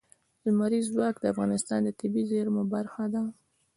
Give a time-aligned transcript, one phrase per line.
[0.45, 3.23] لمریز ځواک د افغانستان د طبیعي زیرمو برخه ده.